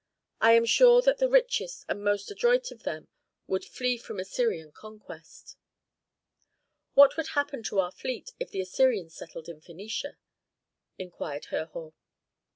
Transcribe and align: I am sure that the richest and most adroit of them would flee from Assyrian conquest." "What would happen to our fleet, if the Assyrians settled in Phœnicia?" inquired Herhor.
I 0.39 0.53
am 0.53 0.65
sure 0.65 1.03
that 1.03 1.19
the 1.19 1.29
richest 1.29 1.85
and 1.87 2.03
most 2.03 2.31
adroit 2.31 2.71
of 2.71 2.81
them 2.81 3.07
would 3.45 3.63
flee 3.63 3.97
from 3.99 4.19
Assyrian 4.19 4.71
conquest." 4.71 5.55
"What 6.95 7.15
would 7.17 7.27
happen 7.37 7.61
to 7.65 7.77
our 7.79 7.91
fleet, 7.91 8.31
if 8.39 8.49
the 8.49 8.61
Assyrians 8.61 9.13
settled 9.13 9.47
in 9.47 9.61
Phœnicia?" 9.61 10.15
inquired 10.97 11.45
Herhor. 11.51 11.93